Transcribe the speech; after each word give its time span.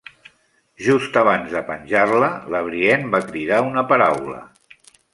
Just 0.85 1.19
abans 1.21 1.53
de 1.57 1.61
penjar-la, 1.69 2.31
la 2.57 2.65
Brienne 2.71 3.15
va 3.17 3.23
cridar 3.31 3.63
una 3.71 3.89
paraula. 3.95 4.45